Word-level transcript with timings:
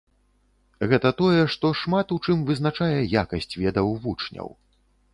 Гэта 0.93 1.11
тое, 1.19 1.41
што 1.57 1.71
шмат 1.83 2.15
у 2.17 2.19
чым 2.25 2.43
вызначае 2.49 2.99
якасць 3.23 3.55
ведаў 3.63 3.97
вучняў. 4.03 4.47